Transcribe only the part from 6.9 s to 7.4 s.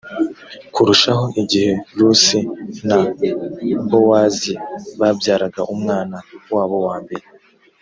mbere